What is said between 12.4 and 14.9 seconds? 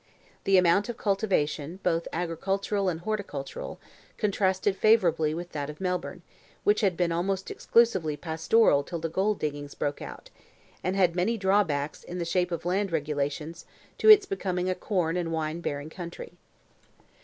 of land regulations, to its becoming a